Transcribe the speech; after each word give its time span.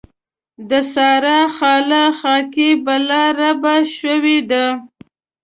د 0.69 0.71
سارا 0.93 1.39
خاله 1.55 2.03
خاکي 2.19 2.69
بلاربه 2.85 3.75
شوې 3.97 4.39
ده. 4.49 4.65